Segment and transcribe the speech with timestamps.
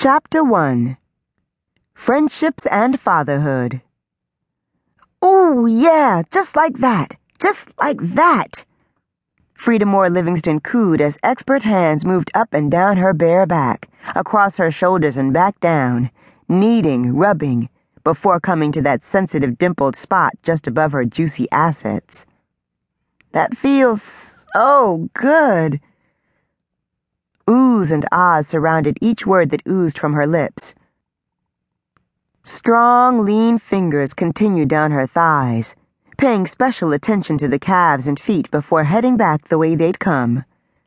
[0.00, 0.96] Chapter 1
[1.92, 3.82] Friendships and Fatherhood.
[5.20, 7.16] Oh, yeah, just like that.
[7.40, 8.64] Just like that.
[9.54, 14.56] Frieda Moore Livingston cooed as expert hands moved up and down her bare back, across
[14.56, 16.12] her shoulders and back down,
[16.48, 17.68] kneading, rubbing,
[18.04, 22.24] before coming to that sensitive dimpled spot just above her juicy assets.
[23.32, 25.80] That feels so good.
[27.78, 30.74] Oohs and ahs surrounded each word that oozed from her lips.
[32.42, 35.76] Strong, lean fingers continued down her thighs,
[36.16, 40.44] paying special attention to the calves and feet before heading back the way they'd come,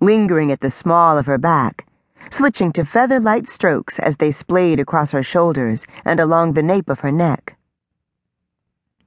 [0.00, 1.86] lingering at the small of her back,
[2.30, 6.88] switching to feather light strokes as they splayed across her shoulders and along the nape
[6.88, 7.56] of her neck.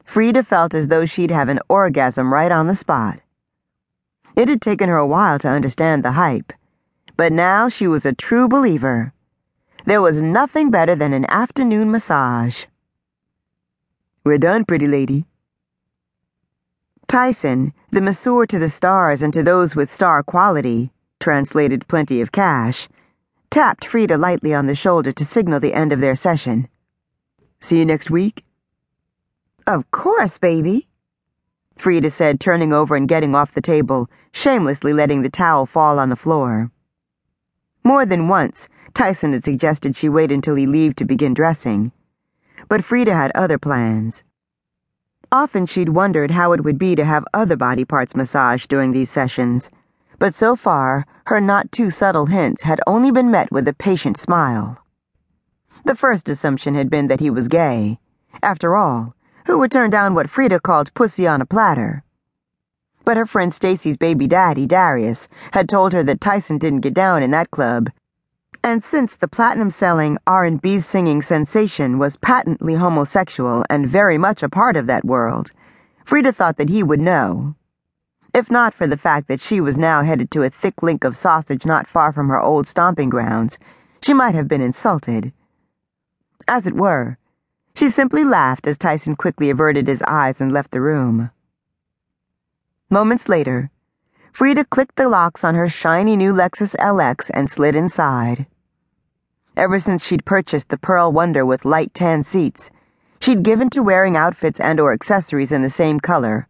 [0.05, 3.20] Frieda felt as though she'd have an orgasm right on the spot.
[4.38, 6.54] It had taken her a while to understand the hype
[7.18, 9.14] but now she was a true believer.
[9.86, 12.66] There was nothing better than an afternoon massage.
[14.24, 15.26] We're done, pretty lady.
[17.08, 22.32] Tyson, the masseur to the stars and to those with star quality, translated plenty of
[22.32, 22.90] cash,
[23.52, 26.68] tapped Frieda lightly on the shoulder to signal the end of their session.
[27.60, 28.43] See you next week?
[29.68, 30.88] Of course, baby.
[31.77, 36.10] Frieda said, turning over and getting off the table, shamelessly letting the towel fall on
[36.10, 36.71] the floor.
[37.86, 41.92] More than once, Tyson had suggested she wait until he leave to begin dressing.
[42.68, 44.24] But Frieda had other plans.
[45.32, 49.12] Often she'd wondered how it would be to have other body parts massaged during these
[49.12, 49.70] sessions,
[50.18, 54.18] but so far, her not too subtle hints had only been met with a patient
[54.18, 54.84] smile.
[55.84, 57.99] The first assumption had been that he was gay.
[58.42, 59.14] After all,
[59.46, 62.05] who would turn down what Frieda called pussy on a platter?
[63.06, 67.24] But her friend Stacy's baby daddy, Darius, had told her that Tyson didn't get down
[67.24, 67.92] in that club.
[68.64, 74.76] And since the platinum-selling R&B singing sensation was patently homosexual and very much a part
[74.76, 75.52] of that world,
[76.03, 77.56] Frieda thought that he would know.
[78.34, 81.16] If not for the fact that she was now headed to a thick link of
[81.16, 83.60] sausage not far from her old stomping grounds,
[84.02, 85.32] she might have been insulted.
[86.48, 87.18] As it were,
[87.76, 91.30] she simply laughed as Tyson quickly averted his eyes and left the room.
[92.90, 93.72] Moments later,
[94.31, 98.46] Frieda clicked the locks on her shiny new Lexus LX and slid inside.
[99.57, 102.69] Ever since she'd purchased the Pearl Wonder with light tan seats,
[103.19, 106.47] she'd given to wearing outfits and or accessories in the same color,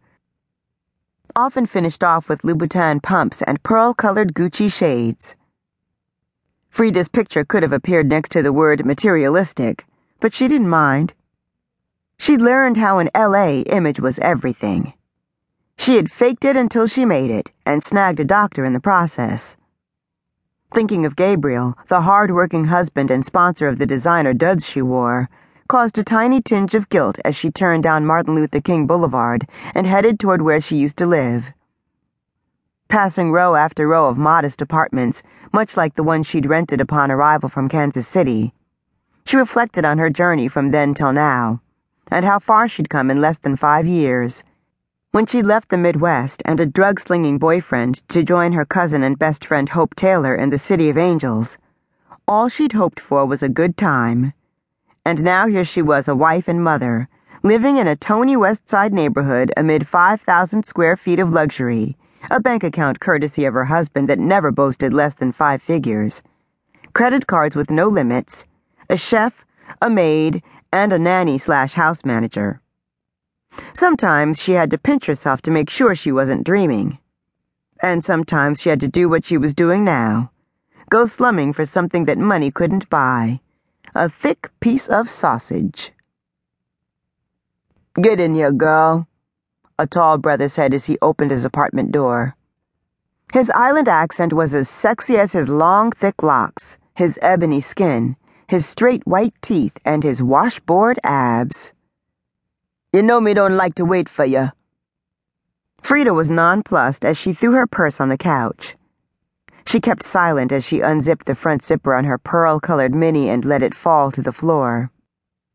[1.34, 5.34] often finished off with Louboutin pumps and pearl-colored Gucci shades.
[6.68, 9.86] Frieda's picture could have appeared next to the word materialistic,
[10.20, 11.14] but she didn't mind.
[12.18, 14.92] She'd learned how in LA image was everything.
[15.78, 19.56] She had faked it until she made it and snagged a doctor in the process.
[20.74, 25.28] Thinking of Gabriel, the hard-working husband and sponsor of the designer duds she wore,
[25.68, 29.86] caused a tiny tinge of guilt as she turned down Martin Luther King Boulevard and
[29.86, 31.52] headed toward where she used to live.
[32.88, 35.22] Passing row after row of modest apartments,
[35.52, 38.52] much like the one she'd rented upon arrival from Kansas City,
[39.24, 41.60] she reflected on her journey from then till now,
[42.10, 44.44] and how far she'd come in less than five years.
[45.16, 49.18] When she left the Midwest and a drug slinging boyfriend to join her cousin and
[49.18, 51.56] best friend Hope Taylor in the City of Angels,
[52.28, 54.34] all she'd hoped for was a good time.
[55.06, 57.08] And now here she was, a wife and mother,
[57.42, 61.96] living in a Tony West Side neighborhood amid 5,000 square feet of luxury,
[62.30, 66.22] a bank account courtesy of her husband that never boasted less than five figures,
[66.92, 68.44] credit cards with no limits,
[68.90, 69.46] a chef,
[69.80, 70.42] a maid,
[70.74, 72.60] and a nanny slash house manager.
[73.74, 76.98] Sometimes she had to pinch herself to make sure she wasn't dreaming.
[77.80, 80.30] And sometimes she had to do what she was doing now
[80.88, 83.40] go slumming for something that money couldn't buy
[83.94, 85.92] a thick piece of sausage.
[88.00, 89.08] Get in here, girl,
[89.78, 92.36] a tall brother said as he opened his apartment door.
[93.32, 98.16] His island accent was as sexy as his long, thick locks, his ebony skin,
[98.48, 101.72] his straight white teeth, and his washboard abs.
[102.92, 104.50] You know me don't like to wait for you.
[105.82, 108.76] Frieda was nonplussed as she threw her purse on the couch.
[109.66, 113.44] She kept silent as she unzipped the front zipper on her pearl colored mini and
[113.44, 114.90] let it fall to the floor.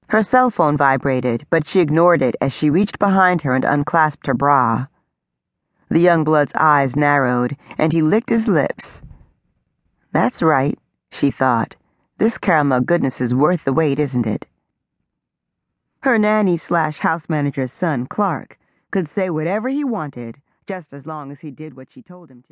[0.09, 4.27] Her cell phone vibrated, but she ignored it as she reached behind her and unclasped
[4.27, 4.87] her bra.
[5.89, 9.01] The young blood's eyes narrowed, and he licked his lips.
[10.11, 10.77] That's right,
[11.11, 11.77] she thought.
[12.17, 14.45] This caramel goodness is worth the wait, isn't it?
[16.03, 18.57] Her nanny slash house manager's son, Clark,
[18.89, 22.41] could say whatever he wanted, just as long as he did what she told him
[22.41, 22.49] to.